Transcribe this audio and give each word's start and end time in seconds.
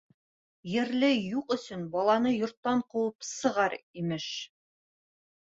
Ерле 0.75 1.09
юҡ 1.15 1.53
өсөн 1.57 1.83
баланы 1.97 2.31
йорттан 2.37 2.81
ҡыуып 2.95 3.29
сығар, 3.35 3.79
имеш. 4.03 4.27